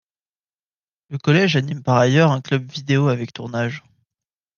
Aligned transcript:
Le 1.09 1.19
collège 1.19 1.55
anime 1.57 1.83
par 1.83 1.97
ailleurs 1.97 2.31
un 2.31 2.41
club 2.41 2.65
vidéo 2.71 3.07
avec 3.07 3.33
tournages. 3.33 3.83